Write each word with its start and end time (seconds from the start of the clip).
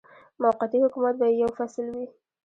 موقتي 0.41 0.77
حکومت 0.85 1.13
به 1.19 1.25
یې 1.29 1.35
یو 1.43 1.49
فصل 1.57 1.85
وي. 1.93 2.05